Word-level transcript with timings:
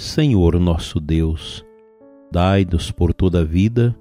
Senhor 0.00 0.58
nosso 0.58 0.98
Deus, 0.98 1.62
dai-nos 2.32 2.90
por 2.90 3.12
toda 3.12 3.40
a 3.40 3.44
vida 3.44 3.94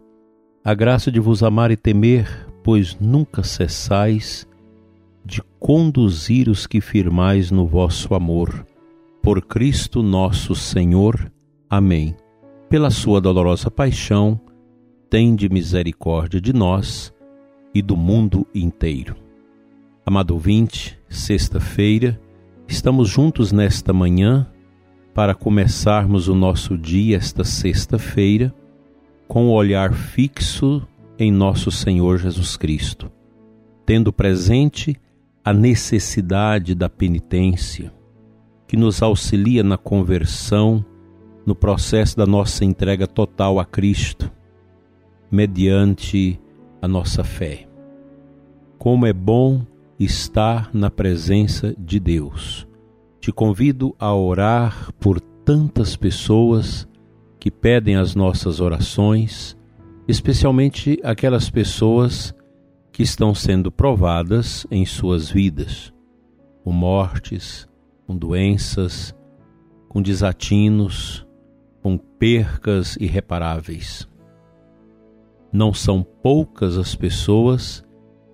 a 0.64 0.74
graça 0.74 1.12
de 1.12 1.20
vos 1.20 1.44
amar 1.44 1.72
e 1.72 1.76
temer, 1.76 2.48
pois 2.64 2.98
nunca 3.02 3.44
cessais 3.44 4.48
de 5.26 5.44
conduzir 5.60 6.48
os 6.48 6.66
que 6.66 6.80
firmais 6.80 7.52
no 7.52 7.68
vosso 7.68 8.16
amor. 8.16 8.66
Por 9.22 9.42
Cristo 9.42 10.02
nosso 10.02 10.56
Senhor. 10.56 11.30
Amém. 11.70 12.16
Pela 12.70 12.90
sua 12.92 13.20
dolorosa 13.20 13.70
paixão, 13.70 14.40
tende 15.10 15.50
misericórdia 15.50 16.40
de 16.40 16.54
nós 16.54 17.14
e 17.76 17.82
do 17.82 17.98
mundo 17.98 18.48
inteiro. 18.56 19.18
Amado 20.06 20.32
ouvinte, 20.32 20.98
sexta-feira, 21.10 22.18
estamos 22.70 23.10
juntos 23.10 23.52
nesta 23.52 23.92
manhã 23.92 24.48
para 25.14 25.34
começarmos 25.34 26.28
o 26.28 26.36
nosso 26.36 26.78
dia, 26.78 27.18
esta 27.18 27.44
sexta-feira, 27.44 28.54
com 29.28 29.48
o 29.48 29.52
olhar 29.52 29.94
fixo 29.94 30.86
em 31.18 31.32
nosso 31.32 31.72
Senhor 31.72 32.18
Jesus 32.18 32.56
Cristo, 32.56 33.12
tendo 33.86 34.14
presente 34.14 34.96
a 35.44 35.54
necessidade 35.54 36.74
da 36.76 36.90
penitência, 36.90 37.92
que 38.68 38.78
nos 38.78 39.02
auxilia 39.02 39.64
na 39.64 39.78
conversão, 39.78 40.86
no 41.46 41.56
processo 41.56 42.16
da 42.16 42.26
nossa 42.26 42.64
entrega 42.64 43.08
total 43.08 43.60
a 43.60 43.66
Cristo, 43.66 44.32
mediante 45.32 46.40
a 46.82 46.88
nossa 46.88 47.24
fé. 47.24 47.68
Como 48.78 49.06
é 49.06 49.14
bom 49.14 49.66
estar 50.00 50.70
na 50.74 50.90
presença 50.90 51.76
de 51.78 52.00
Deus 52.00 52.69
te 53.20 53.32
convido 53.32 53.96
a 54.00 54.14
orar 54.14 54.92
por 54.94 55.20
tantas 55.20 55.96
pessoas 55.96 56.88
que 57.40 57.52
pedem 57.52 57.96
as 57.96 58.16
nossas 58.16 58.60
orações, 58.60 59.58
especialmente 60.08 61.00
aquelas 61.04 61.50
pessoas 61.50 62.34
que 62.92 63.04
estão 63.04 63.34
sendo 63.34 63.72
provadas 63.72 64.66
em 64.70 64.86
suas 64.86 65.30
vidas, 65.30 65.94
com 66.64 66.72
mortes, 66.72 67.68
com 68.06 68.16
doenças, 68.18 69.16
com 69.88 70.02
desatinos, 70.02 71.26
com 71.82 71.98
percas 71.98 72.98
irreparáveis. 72.98 74.08
Não 75.52 75.74
são 75.74 76.04
poucas 76.04 76.78
as 76.78 76.94
pessoas 76.94 77.84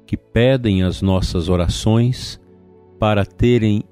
que 0.05 0.17
pedem 0.17 0.83
as 0.83 1.02
nossas 1.02 1.47
orações 1.47 2.39
para 2.99 3.25
terem 3.25 3.83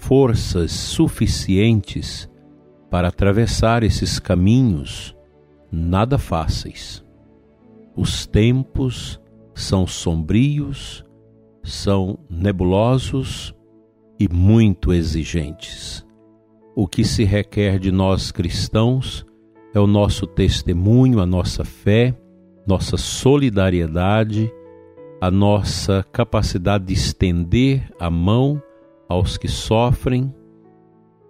forças 0.00 0.72
suficientes 0.72 2.28
para 2.90 3.08
atravessar 3.08 3.84
esses 3.84 4.18
caminhos 4.18 5.14
nada 5.70 6.18
fáceis. 6.18 7.04
Os 7.94 8.26
tempos 8.26 9.20
são 9.54 9.86
sombrios, 9.86 11.04
são 11.62 12.18
nebulosos 12.28 13.54
e 14.18 14.26
muito 14.28 14.92
exigentes. 14.92 16.04
O 16.74 16.88
que 16.88 17.04
se 17.04 17.22
requer 17.22 17.78
de 17.78 17.92
nós 17.92 18.32
cristãos 18.32 19.24
é 19.74 19.78
o 19.78 19.86
nosso 19.86 20.26
testemunho, 20.26 21.20
a 21.20 21.26
nossa 21.26 21.62
fé, 21.62 22.18
nossa 22.66 22.96
solidariedade, 22.96 24.50
a 25.20 25.30
nossa 25.30 26.04
capacidade 26.10 26.86
de 26.86 26.94
estender 26.94 27.88
a 28.00 28.10
mão 28.10 28.60
aos 29.10 29.36
que 29.36 29.48
sofrem, 29.48 30.32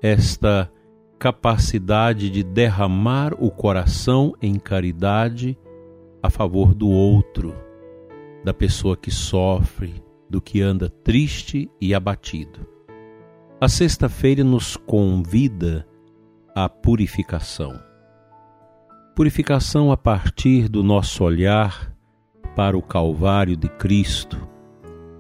esta 0.03 0.71
capacidade 1.19 2.29
de 2.29 2.43
derramar 2.43 3.33
o 3.43 3.51
coração 3.51 4.35
em 4.43 4.57
caridade 4.57 5.59
a 6.23 6.29
favor 6.29 6.75
do 6.75 6.91
outro, 6.91 7.55
da 8.45 8.53
pessoa 8.53 8.99
que 8.99 9.11
sofre, 9.11 10.05
do 10.29 10.43
que 10.43 10.61
anda 10.61 10.91
triste 10.91 11.71
e 11.81 11.95
abatido. 11.95 12.67
A 13.59 13.67
sexta-feira 13.67 14.45
nos 14.45 14.77
convida 14.77 15.87
à 16.55 16.69
purificação. 16.69 17.81
Purificação 19.17 19.91
a 19.91 19.97
partir 19.97 20.69
do 20.69 20.83
nosso 20.83 21.25
olhar 21.25 21.95
para 22.55 22.77
o 22.77 22.83
Calvário 22.83 23.57
de 23.57 23.71
Cristo, 23.71 24.47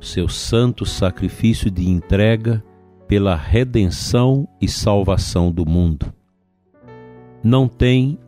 seu 0.00 0.28
santo 0.28 0.86
sacrifício 0.86 1.70
de 1.70 1.88
entrega 1.88 2.64
pela 3.06 3.34
redenção 3.34 4.48
e 4.60 4.68
salvação 4.68 5.50
do 5.50 5.66
mundo. 5.66 6.12
Não 7.42 7.68
tem 7.68 8.18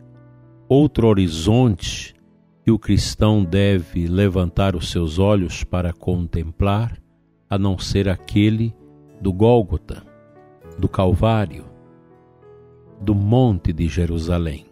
outro 0.67 1.07
horizonte 1.07 2.13
que 2.63 2.71
o 2.71 2.79
cristão 2.79 3.43
deve 3.43 4.07
levantar 4.07 4.75
os 4.75 4.91
seus 4.91 5.19
olhos 5.19 5.63
para 5.63 5.93
contemplar, 5.93 6.97
a 7.49 7.57
não 7.57 7.77
ser 7.77 8.09
aquele 8.09 8.73
do 9.21 9.31
Gólgota, 9.31 10.03
do 10.77 10.89
Calvário, 10.89 11.65
do 13.01 13.13
Monte 13.13 13.71
de 13.71 13.87
Jerusalém. 13.87 14.65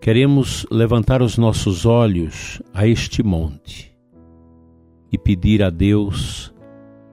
Queremos 0.00 0.66
levantar 0.70 1.22
os 1.22 1.36
nossos 1.38 1.86
olhos 1.86 2.60
a 2.72 2.86
este 2.86 3.22
monte 3.22 3.95
e 5.10 5.18
pedir 5.18 5.62
a 5.62 5.70
Deus 5.70 6.52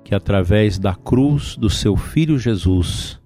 que, 0.03 0.15
através 0.15 0.77
da 0.77 0.95
cruz 0.95 1.55
do 1.55 1.69
seu 1.69 1.95
Filho 1.95 2.37
Jesus, 2.37 3.19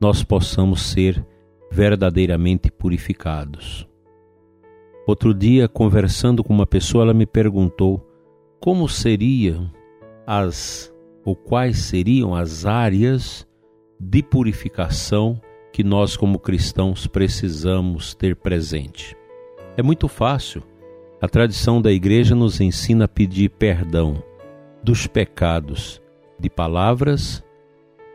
nós 0.00 0.22
possamos 0.22 0.82
ser 0.82 1.24
verdadeiramente 1.70 2.70
purificados. 2.70 3.88
Outro 5.06 5.34
dia, 5.34 5.68
conversando 5.68 6.42
com 6.42 6.52
uma 6.52 6.66
pessoa, 6.66 7.04
ela 7.04 7.14
me 7.14 7.26
perguntou 7.26 8.06
como 8.60 8.88
seriam 8.88 9.70
as 10.26 10.92
ou 11.24 11.34
quais 11.34 11.78
seriam 11.78 12.34
as 12.34 12.64
áreas 12.64 13.46
de 14.00 14.22
purificação 14.22 15.40
que 15.72 15.82
nós, 15.82 16.16
como 16.16 16.38
cristãos, 16.38 17.06
precisamos 17.06 18.14
ter 18.14 18.36
presente. 18.36 19.16
É 19.76 19.82
muito 19.82 20.06
fácil 20.06 20.62
a 21.24 21.28
tradição 21.28 21.80
da 21.80 21.90
Igreja 21.90 22.34
nos 22.34 22.60
ensina 22.60 23.06
a 23.06 23.08
pedir 23.08 23.48
perdão 23.48 24.22
dos 24.82 25.06
pecados 25.06 25.98
de 26.38 26.50
palavras, 26.50 27.42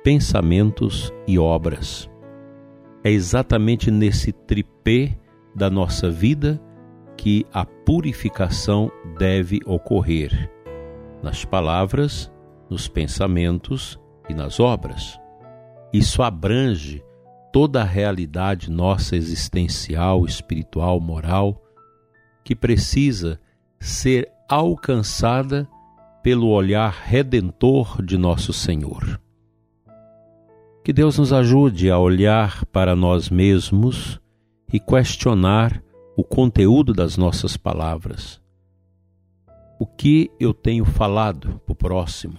pensamentos 0.03 1.11
e 1.25 1.39
obras. 1.39 2.07
É 3.03 3.09
exatamente 3.09 3.89
nesse 3.89 4.31
tripé 4.31 5.17
da 5.55 5.71
nossa 5.71 6.11
vida 6.11 6.61
que 7.17 7.47
a 7.51 7.65
purificação 7.65 8.91
deve 9.17 9.59
ocorrer 9.65 10.47
nas 11.23 11.43
palavras, 11.43 12.31
nos 12.69 12.87
pensamentos 12.87 13.99
e 14.29 14.35
nas 14.35 14.59
obras. 14.59 15.19
Isso 15.91 16.21
abrange 16.21 17.03
toda 17.51 17.81
a 17.81 17.85
realidade 17.85 18.69
nossa 18.69 19.15
existencial, 19.15 20.25
espiritual, 20.25 20.99
moral 20.99 21.59
que 22.43 22.55
precisa 22.55 23.39
ser 23.79 24.31
alcançada 24.47 25.67
pelo 26.23 26.49
olhar 26.49 26.91
redentor 26.91 28.01
de 28.03 28.17
nosso 28.17 28.51
Senhor. 28.51 29.19
Que 30.83 30.91
Deus 30.91 31.17
nos 31.17 31.31
ajude 31.31 31.89
a 31.89 31.99
olhar 31.99 32.65
para 32.65 32.95
nós 32.95 33.29
mesmos 33.29 34.19
e 34.71 34.79
questionar 34.79 35.83
o 36.15 36.23
conteúdo 36.23 36.93
das 36.93 37.15
nossas 37.15 37.55
palavras. 37.55 38.41
O 39.79 39.85
que 39.85 40.29
eu 40.39 40.53
tenho 40.53 40.83
falado 40.83 41.61
para 41.65 41.73
o 41.73 41.75
próximo? 41.75 42.37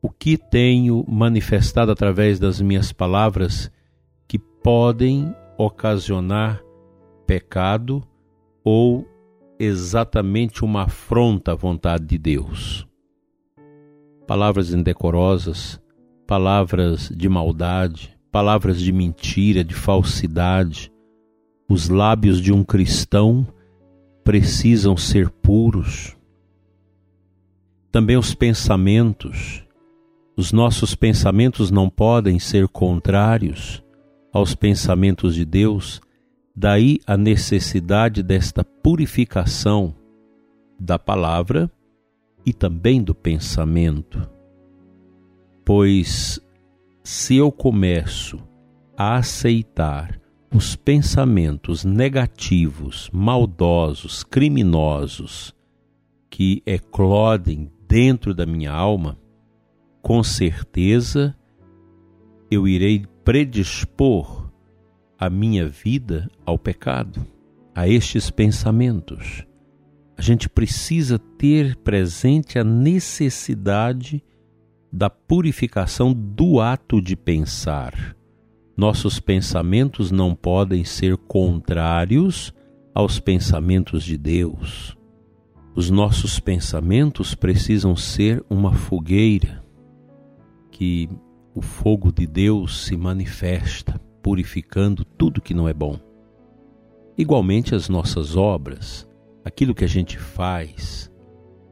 O 0.00 0.08
que 0.08 0.36
tenho 0.36 1.04
manifestado 1.06 1.92
através 1.92 2.38
das 2.38 2.60
minhas 2.60 2.92
palavras 2.92 3.70
que 4.26 4.38
podem 4.38 5.34
ocasionar 5.58 6.62
pecado 7.26 8.02
ou 8.64 9.06
exatamente 9.58 10.64
uma 10.64 10.82
afronta 10.82 11.52
à 11.52 11.54
vontade 11.54 12.04
de 12.04 12.18
Deus. 12.18 12.86
Palavras 14.26 14.72
indecorosas, 14.72 15.80
palavras 16.26 17.08
de 17.14 17.28
maldade, 17.28 18.16
palavras 18.30 18.80
de 18.80 18.92
mentira, 18.92 19.62
de 19.62 19.74
falsidade. 19.74 20.92
Os 21.68 21.88
lábios 21.88 22.40
de 22.40 22.52
um 22.52 22.64
cristão 22.64 23.46
precisam 24.24 24.96
ser 24.96 25.28
puros. 25.30 26.16
Também 27.90 28.16
os 28.16 28.34
pensamentos. 28.34 29.62
Os 30.36 30.50
nossos 30.50 30.94
pensamentos 30.94 31.70
não 31.70 31.90
podem 31.90 32.38
ser 32.38 32.66
contrários 32.68 33.82
aos 34.32 34.54
pensamentos 34.54 35.34
de 35.34 35.44
Deus, 35.44 36.00
daí 36.54 36.98
a 37.06 37.16
necessidade 37.16 38.22
desta 38.22 38.64
purificação 38.64 39.94
da 40.78 40.98
palavra 40.98 41.70
e 42.44 42.52
também 42.52 43.02
do 43.02 43.14
pensamento. 43.14 44.28
Pois 45.64 46.40
se 47.02 47.36
eu 47.36 47.50
começo 47.50 48.38
a 48.96 49.16
aceitar 49.16 50.20
os 50.54 50.76
pensamentos 50.76 51.84
negativos, 51.84 53.08
maldosos, 53.12 54.22
criminosos 54.22 55.54
que 56.28 56.62
eclodem 56.66 57.70
dentro 57.88 58.34
da 58.34 58.44
minha 58.44 58.72
alma, 58.72 59.18
com 60.02 60.22
certeza 60.22 61.34
eu 62.50 62.68
irei 62.68 63.06
predispor 63.24 64.41
a 65.22 65.30
minha 65.30 65.68
vida 65.68 66.28
ao 66.44 66.58
pecado, 66.58 67.24
a 67.72 67.86
estes 67.86 68.28
pensamentos. 68.28 69.46
A 70.18 70.20
gente 70.20 70.48
precisa 70.48 71.16
ter 71.16 71.76
presente 71.76 72.58
a 72.58 72.64
necessidade 72.64 74.20
da 74.92 75.08
purificação 75.08 76.12
do 76.12 76.58
ato 76.60 77.00
de 77.00 77.14
pensar. 77.14 78.16
Nossos 78.76 79.20
pensamentos 79.20 80.10
não 80.10 80.34
podem 80.34 80.82
ser 80.84 81.16
contrários 81.16 82.52
aos 82.92 83.20
pensamentos 83.20 84.02
de 84.02 84.18
Deus. 84.18 84.98
Os 85.72 85.88
nossos 85.88 86.40
pensamentos 86.40 87.32
precisam 87.32 87.94
ser 87.94 88.44
uma 88.50 88.74
fogueira 88.74 89.62
que 90.72 91.08
o 91.54 91.62
fogo 91.62 92.10
de 92.10 92.26
Deus 92.26 92.86
se 92.86 92.96
manifesta, 92.96 94.00
purificando 94.22 95.04
tudo 95.04 95.40
que 95.40 95.54
não 95.54 95.68
é 95.68 95.74
bom. 95.74 95.98
Igualmente 97.16 97.74
as 97.74 97.88
nossas 97.88 98.36
obras, 98.36 99.08
aquilo 99.44 99.74
que 99.74 99.84
a 99.84 99.88
gente 99.88 100.18
faz, 100.18 101.12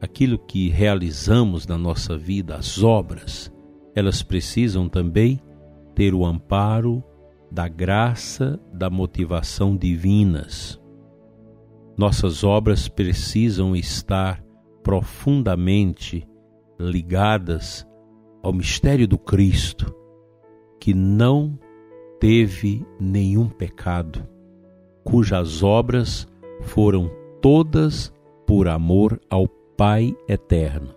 aquilo 0.01 0.39
que 0.39 0.69
realizamos 0.69 1.67
na 1.67 1.79
nossa 1.79 2.17
vida, 2.17 2.57
as 2.57 2.83
obras, 2.83 3.53
elas 3.95 4.23
precisam 4.23 4.89
também 4.89 5.41
ter 5.95 6.15
o 6.15 6.25
amparo 6.25 7.03
da 7.51 7.69
graça, 7.69 8.61
da 8.73 8.89
motivação 8.89 9.77
divinas. 9.77 10.81
Nossas 11.97 12.45
obras 12.45 12.89
precisam 12.89 13.75
estar 13.75 14.43
profundamente 14.83 16.27
ligadas 16.79 17.87
ao 18.43 18.53
mistério 18.53 19.07
do 19.07 19.19
Cristo, 19.19 19.95
que 20.81 20.95
não 20.95 21.59
teve 22.21 22.87
nenhum 23.01 23.49
pecado, 23.49 24.29
cujas 25.03 25.63
obras 25.63 26.29
foram 26.61 27.11
todas 27.41 28.13
por 28.47 28.69
amor 28.69 29.19
ao 29.31 29.49
Pai 29.49 30.15
eterno, 30.29 30.95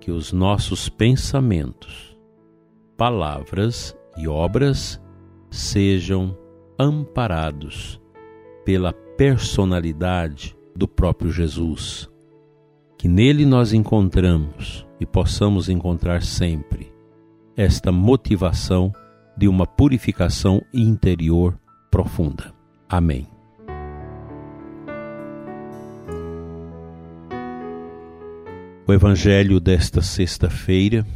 que 0.00 0.10
os 0.10 0.32
nossos 0.32 0.88
pensamentos, 0.88 2.18
palavras 2.96 3.94
e 4.16 4.26
obras 4.26 4.98
sejam 5.50 6.34
amparados 6.78 8.00
pela 8.64 8.94
personalidade 8.94 10.56
do 10.74 10.88
próprio 10.88 11.30
Jesus, 11.30 12.08
que 12.96 13.06
nele 13.06 13.44
nós 13.44 13.74
encontramos 13.74 14.86
e 14.98 15.04
possamos 15.04 15.68
encontrar 15.68 16.22
sempre 16.22 16.90
esta 17.54 17.92
motivação 17.92 18.90
de 19.38 19.46
uma 19.46 19.64
purificação 19.64 20.60
interior 20.74 21.56
profunda. 21.92 22.52
Amém. 22.88 23.28
O 28.84 28.92
Evangelho 28.92 29.60
desta 29.60 30.02
sexta-feira, 30.02 31.06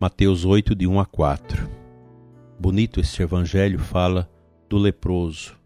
Mateus 0.00 0.44
8, 0.44 0.76
de 0.76 0.86
1 0.86 1.00
a 1.00 1.04
4. 1.04 1.68
Bonito 2.56 3.00
este 3.00 3.20
Evangelho 3.20 3.80
fala 3.80 4.30
do 4.68 4.78
leproso. 4.78 5.58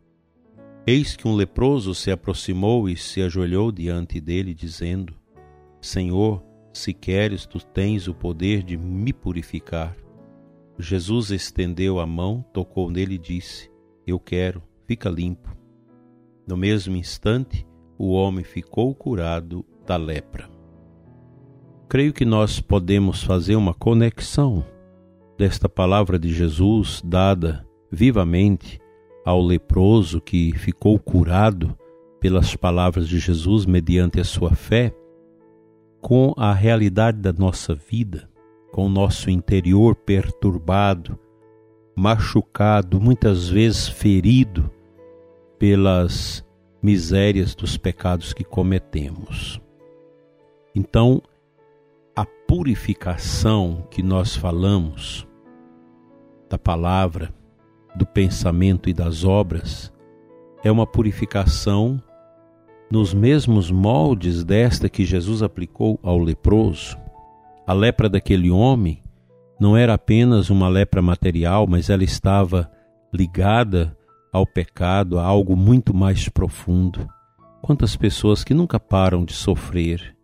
Eis 0.87 1.15
que 1.15 1.29
um 1.29 1.35
leproso 1.35 1.95
se 1.95 2.11
aproximou 2.11 2.89
e 2.89 2.97
se 2.97 3.21
ajoelhou 3.21 3.71
diante 3.71 4.23
dele, 4.23 4.55
dizendo: 4.55 5.15
Senhor, 5.83 6.43
se 6.73 6.95
queres, 6.95 7.45
tu 7.45 7.59
tens 7.63 8.09
o 8.09 8.15
poder 8.15 8.63
de 8.63 8.75
me 8.75 9.13
purificar. 9.13 9.95
Jesus 10.79 11.31
estendeu 11.31 12.01
a 12.01 12.07
mão, 12.07 12.45
tocou 12.53 12.91
nele 12.91 13.15
e 13.15 13.19
disse: 13.19 13.71
Eu 14.07 14.19
quero, 14.19 14.63
fica 14.87 15.09
limpo. 15.09 15.57
No 16.47 16.57
mesmo 16.57 16.97
instante, 16.97 17.67
o 17.97 18.11
homem 18.13 18.45
ficou 18.45 18.95
curado 18.95 19.65
da 19.87 19.97
lepra 19.97 20.55
creio 21.95 22.13
que 22.13 22.25
nós 22.25 22.59
podemos 22.59 23.23
fazer 23.23 23.55
uma 23.55 23.73
conexão 23.73 24.65
desta 25.39 25.69
palavra 25.69 26.19
de 26.19 26.35
Jesus 26.35 27.01
dada 27.05 27.65
vivamente 27.89 28.81
ao 29.25 29.41
leproso 29.41 30.21
que 30.21 30.53
ficou 30.59 30.99
curado 30.99 31.79
pelas 32.19 32.57
palavras 32.57 33.09
de 33.09 33.21
Jesus 33.21 33.65
mediante 33.65 34.19
a 34.19 34.25
sua 34.25 34.57
fé, 34.57 34.93
com 36.01 36.35
a 36.37 36.53
realidade 36.53 37.19
da 37.19 37.33
nossa 37.33 37.77
vida, 37.77 38.29
com 38.75 38.87
o 38.87 38.89
nosso 38.89 39.31
interior 39.31 39.95
perturbado, 39.95 41.17
machucado, 41.95 43.01
muitas 43.01 43.49
vezes 43.49 43.87
ferido 43.87 44.69
pelas 45.57 46.45
misérias 46.83 47.55
dos 47.55 47.77
pecados 47.77 48.33
que 48.33 48.43
cometemos. 48.43 49.61
Então, 50.75 51.23
a 52.17 52.27
purificação 52.27 53.87
que 53.93 54.03
nós 54.03 54.35
falamos 54.35 55.25
da 56.51 56.59
palavra, 56.59 57.33
do 57.95 58.05
pensamento 58.05 58.91
e 58.91 58.93
das 58.93 59.23
obras 59.23 59.93
é 60.65 60.73
uma 60.73 60.85
purificação 60.85 62.03
nos 62.91 63.15
mesmos 63.15 63.71
moldes 63.71 64.43
desta 64.43 64.89
que 64.89 65.05
Jesus 65.05 65.45
aplicou 65.45 65.97
ao 66.03 66.19
leproso. 66.19 67.04
A 67.67 67.73
lepra 67.73 68.09
daquele 68.09 68.51
homem 68.51 69.03
não 69.59 69.77
era 69.77 69.95
apenas 69.95 70.51
uma 70.51 70.69
lepra 70.69 71.01
material, 71.01 71.67
mas 71.67 71.89
ela 71.89 72.05
estava 72.05 72.71
ligada 73.13 73.97
ao 74.33 74.47
pecado, 74.47 75.19
a 75.19 75.25
algo 75.25 75.57
muito 75.57 75.95
mais 75.95 76.29
profundo. 76.29 77.09
Quantas 77.63 77.97
pessoas 77.97 78.45
que 78.45 78.53
nunca 78.53 78.79
param 78.79 79.25
de 79.25 79.33
sofrer, 79.33 80.15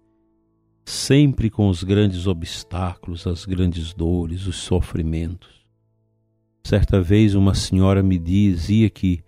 sempre 0.85 1.49
com 1.49 1.69
os 1.69 1.83
grandes 1.83 2.27
obstáculos, 2.27 3.27
as 3.27 3.47
grandes 3.47 3.95
dores, 3.95 4.47
os 4.47 4.57
sofrimentos. 4.57 5.65
Certa 6.63 7.01
vez 7.01 7.35
uma 7.35 7.55
senhora 7.55 8.03
me 8.03 8.19
dizia 8.19 8.91
que 8.91 9.25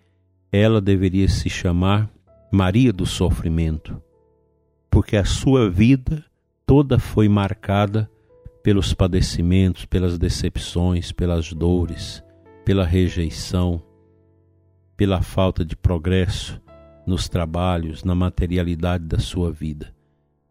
ela 0.50 0.80
deveria 0.80 1.28
se 1.28 1.48
chamar 1.48 2.10
Maria 2.52 2.92
do 2.92 3.06
Sofrimento, 3.06 4.02
porque 4.90 5.16
a 5.16 5.24
sua 5.24 5.70
vida 5.70 6.22
toda 6.66 6.98
foi 6.98 7.28
marcada 7.28 8.10
pelos 8.62 8.94
padecimentos, 8.94 9.84
pelas 9.84 10.18
decepções, 10.18 11.12
pelas 11.12 11.52
dores, 11.52 12.22
pela 12.64 12.84
rejeição, 12.84 13.82
pela 14.96 15.20
falta 15.20 15.64
de 15.64 15.74
progresso 15.74 16.60
nos 17.06 17.28
trabalhos, 17.28 18.04
na 18.04 18.14
materialidade 18.14 19.04
da 19.04 19.18
sua 19.18 19.50
vida. 19.50 19.92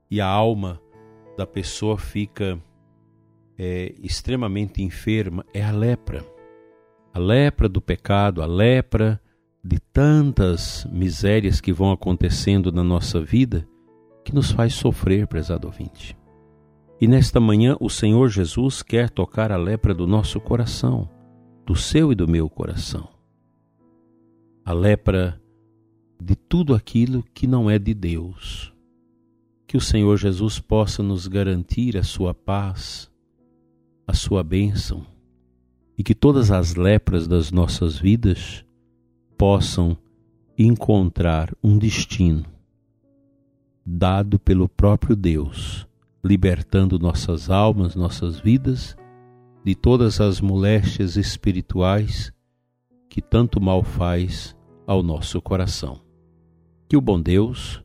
E 0.09 0.19
a 0.19 0.27
alma 0.27 0.81
da 1.37 1.47
pessoa 1.47 1.97
fica 1.97 2.61
é, 3.57 3.93
extremamente 4.01 4.83
enferma 4.83 5.45
é 5.53 5.63
a 5.63 5.71
lepra. 5.71 6.25
A 7.13 7.19
lepra 7.19 7.69
do 7.69 7.81
pecado, 7.81 8.41
a 8.41 8.45
lepra 8.45 9.21
de 9.63 9.79
tantas 9.79 10.85
misérias 10.91 11.61
que 11.61 11.71
vão 11.71 11.91
acontecendo 11.91 12.71
na 12.71 12.83
nossa 12.83 13.21
vida 13.21 13.67
que 14.23 14.33
nos 14.33 14.51
faz 14.51 14.73
sofrer, 14.73 15.27
prezado 15.27 15.67
ouvinte. 15.67 16.17
E 16.99 17.07
nesta 17.07 17.39
manhã 17.39 17.75
o 17.79 17.89
Senhor 17.89 18.29
Jesus 18.29 18.83
quer 18.83 19.09
tocar 19.09 19.51
a 19.51 19.57
lepra 19.57 19.93
do 19.93 20.05
nosso 20.05 20.39
coração, 20.39 21.09
do 21.65 21.75
seu 21.75 22.11
e 22.11 22.15
do 22.15 22.27
meu 22.27 22.49
coração. 22.49 23.07
A 24.63 24.73
lepra 24.73 25.41
de 26.21 26.35
tudo 26.35 26.75
aquilo 26.75 27.23
que 27.33 27.47
não 27.47 27.69
é 27.69 27.79
de 27.79 27.93
Deus 27.93 28.71
que 29.71 29.77
o 29.77 29.81
Senhor 29.81 30.17
Jesus 30.17 30.59
possa 30.59 31.01
nos 31.01 31.27
garantir 31.27 31.95
a 31.95 32.03
sua 32.03 32.33
paz, 32.33 33.09
a 34.05 34.13
sua 34.13 34.43
bênção 34.43 35.07
e 35.97 36.03
que 36.03 36.13
todas 36.13 36.51
as 36.51 36.75
lepras 36.75 37.25
das 37.25 37.53
nossas 37.53 37.97
vidas 37.97 38.65
possam 39.37 39.97
encontrar 40.57 41.55
um 41.63 41.77
destino 41.77 42.43
dado 43.85 44.39
pelo 44.39 44.69
próprio 44.69 45.15
Deus, 45.15 45.87
libertando 46.23 46.99
nossas 46.99 47.49
almas, 47.49 47.95
nossas 47.95 48.39
vidas 48.39 48.95
de 49.63 49.75
todas 49.75 50.19
as 50.19 50.41
moléstias 50.41 51.17
espirituais 51.17 52.31
que 53.09 53.21
tanto 53.21 53.59
mal 53.61 53.83
faz 53.83 54.55
ao 54.87 55.03
nosso 55.03 55.41
coração. 55.41 56.01
Que 56.87 56.97
o 56.97 57.01
bom 57.01 57.21
Deus 57.21 57.83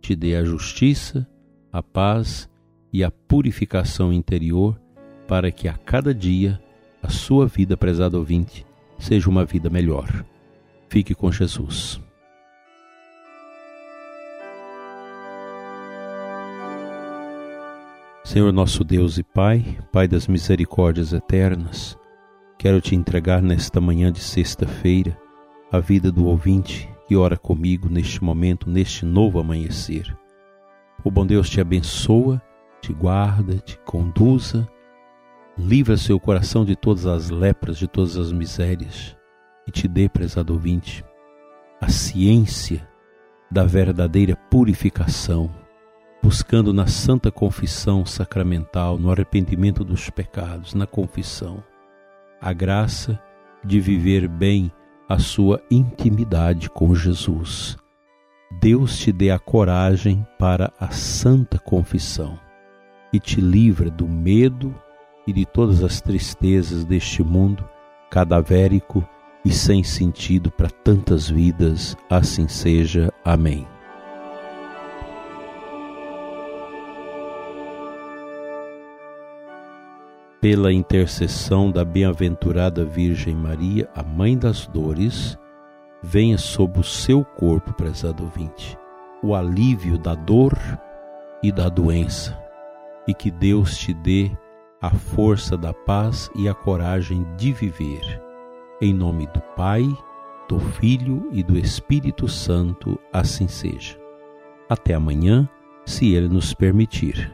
te 0.00 0.16
dê 0.16 0.36
a 0.36 0.44
justiça, 0.44 1.28
a 1.72 1.82
paz 1.82 2.48
e 2.92 3.02
a 3.04 3.10
purificação 3.10 4.12
interior 4.12 4.80
para 5.26 5.50
que 5.50 5.68
a 5.68 5.74
cada 5.74 6.14
dia 6.14 6.60
a 7.02 7.08
sua 7.08 7.46
vida, 7.46 7.76
prezado 7.76 8.18
ouvinte, 8.18 8.64
seja 8.98 9.28
uma 9.28 9.44
vida 9.44 9.68
melhor. 9.68 10.24
Fique 10.88 11.14
com 11.14 11.32
Jesus. 11.32 12.00
Senhor 18.32 18.50
nosso 18.50 18.82
Deus 18.82 19.18
e 19.18 19.22
Pai, 19.22 19.78
Pai 19.92 20.08
das 20.08 20.26
misericórdias 20.26 21.12
eternas, 21.12 21.98
quero 22.58 22.80
te 22.80 22.94
entregar 22.96 23.42
nesta 23.42 23.78
manhã 23.78 24.10
de 24.10 24.20
sexta-feira 24.20 25.14
a 25.70 25.78
vida 25.78 26.10
do 26.10 26.24
ouvinte 26.24 26.88
que 27.06 27.14
ora 27.14 27.36
comigo 27.36 27.90
neste 27.90 28.24
momento, 28.24 28.70
neste 28.70 29.04
novo 29.04 29.38
amanhecer. 29.38 30.16
O 31.04 31.10
bom 31.10 31.26
Deus 31.26 31.50
te 31.50 31.60
abençoa, 31.60 32.40
te 32.80 32.90
guarda, 32.94 33.58
te 33.58 33.78
conduza 33.80 34.66
livra 35.58 35.98
seu 35.98 36.18
coração 36.18 36.64
de 36.64 36.74
todas 36.74 37.04
as 37.04 37.28
lepras, 37.28 37.76
de 37.76 37.86
todas 37.86 38.16
as 38.16 38.32
misérias, 38.32 39.14
e 39.68 39.70
te 39.70 39.86
dê, 39.86 40.08
prezado 40.08 40.54
ouvinte, 40.54 41.04
a 41.78 41.90
ciência 41.90 42.88
da 43.50 43.64
verdadeira 43.64 44.34
purificação, 44.50 45.50
buscando 46.22 46.72
na 46.72 46.86
santa 46.86 47.30
confissão 47.30 48.06
sacramental, 48.06 48.98
no 48.98 49.10
arrependimento 49.10 49.82
dos 49.84 50.08
pecados, 50.08 50.74
na 50.74 50.86
confissão, 50.86 51.62
a 52.40 52.52
graça 52.52 53.20
de 53.64 53.80
viver 53.80 54.28
bem 54.28 54.70
a 55.08 55.18
sua 55.18 55.60
intimidade 55.70 56.70
com 56.70 56.94
Jesus. 56.94 57.76
Deus 58.60 58.98
te 58.98 59.10
dê 59.10 59.30
a 59.30 59.38
coragem 59.38 60.26
para 60.38 60.72
a 60.78 60.90
santa 60.90 61.58
confissão 61.58 62.38
e 63.12 63.18
te 63.18 63.40
livra 63.40 63.90
do 63.90 64.06
medo 64.08 64.74
e 65.26 65.32
de 65.32 65.44
todas 65.44 65.82
as 65.82 66.00
tristezas 66.00 66.84
deste 66.84 67.22
mundo 67.22 67.68
cadavérico 68.10 69.06
e 69.44 69.50
sem 69.50 69.82
sentido 69.82 70.50
para 70.50 70.68
tantas 70.68 71.28
vidas. 71.28 71.96
Assim 72.10 72.46
seja. 72.46 73.12
Amém. 73.24 73.71
Pela 80.42 80.72
intercessão 80.72 81.70
da 81.70 81.84
bem-aventurada 81.84 82.84
Virgem 82.84 83.32
Maria, 83.32 83.88
a 83.94 84.02
Mãe 84.02 84.36
das 84.36 84.66
Dores, 84.66 85.38
venha 86.02 86.36
sob 86.36 86.80
o 86.80 86.82
seu 86.82 87.24
corpo, 87.24 87.72
prezado 87.72 88.24
ouvinte, 88.24 88.76
o 89.22 89.36
alívio 89.36 89.96
da 89.96 90.16
dor 90.16 90.58
e 91.44 91.52
da 91.52 91.68
doença, 91.68 92.36
e 93.06 93.14
que 93.14 93.30
Deus 93.30 93.78
te 93.78 93.94
dê 93.94 94.32
a 94.80 94.90
força 94.90 95.56
da 95.56 95.72
paz 95.72 96.28
e 96.34 96.48
a 96.48 96.54
coragem 96.54 97.24
de 97.36 97.52
viver. 97.52 98.20
Em 98.80 98.92
nome 98.92 99.28
do 99.28 99.40
Pai, 99.54 99.86
do 100.48 100.58
Filho 100.58 101.28
e 101.30 101.44
do 101.44 101.56
Espírito 101.56 102.26
Santo, 102.26 102.98
assim 103.12 103.46
seja. 103.46 103.96
Até 104.68 104.94
amanhã, 104.94 105.48
se 105.86 106.12
Ele 106.12 106.26
nos 106.26 106.52
permitir. 106.52 107.30